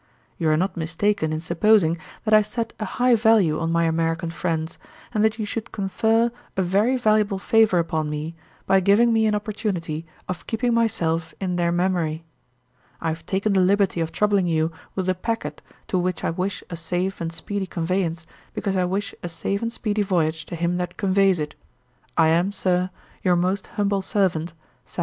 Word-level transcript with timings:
You 0.39 0.49
are 0.49 0.57
not 0.57 0.75
mistaken 0.75 1.31
in 1.31 1.39
supposing 1.39 1.95
that 2.25 2.33
I 2.33 2.41
set 2.41 2.73
a 2.79 2.85
high 2.85 3.13
value 3.13 3.59
on 3.59 3.71
my 3.71 3.83
American 3.83 4.31
friends, 4.31 4.79
and 5.13 5.23
that 5.23 5.37
you 5.37 5.45
should 5.45 5.71
confer 5.71 6.31
a 6.57 6.63
very 6.63 6.97
valuable 6.97 7.37
favour 7.37 7.77
upon 7.77 8.09
me 8.09 8.33
by 8.65 8.79
giving 8.79 9.13
me 9.13 9.27
an 9.27 9.35
opportunity 9.35 10.07
of 10.27 10.47
keeping 10.47 10.73
myself 10.73 11.35
in 11.39 11.55
their 11.55 11.71
memory. 11.71 12.23
'I 12.99 13.09
have 13.09 13.27
taken 13.27 13.53
the 13.53 13.61
liberty 13.61 14.01
of 14.01 14.11
troubling 14.11 14.47
you 14.47 14.71
with 14.95 15.07
a 15.07 15.13
packet, 15.13 15.61
to 15.89 15.99
which 15.99 16.23
I 16.23 16.31
wish 16.31 16.63
a 16.71 16.75
safe 16.77 17.21
and 17.21 17.31
speedy 17.31 17.67
conveyance, 17.67 18.25
because 18.55 18.75
I 18.75 18.85
wish 18.85 19.13
a 19.21 19.29
safe 19.29 19.61
and 19.61 19.71
speedy 19.71 20.01
voyage 20.01 20.47
to 20.47 20.55
him 20.55 20.77
that 20.77 20.97
conveys 20.97 21.39
it. 21.39 21.53
I 22.17 22.29
am, 22.29 22.51
Sir, 22.51 22.89
'Your 23.21 23.35
most 23.35 23.67
humble 23.77 24.01
servant, 24.01 24.53
'SAM. 24.83 24.99